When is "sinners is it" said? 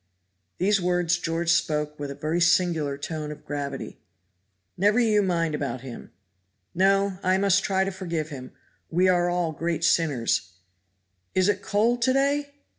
9.83-11.61